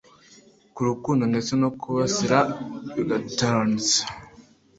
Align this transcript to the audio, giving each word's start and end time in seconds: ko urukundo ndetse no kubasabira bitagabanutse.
ko 0.73 0.77
urukundo 0.83 1.23
ndetse 1.31 1.51
no 1.61 1.69
kubasabira 1.79 2.39
bitagabanutse. 3.25 3.97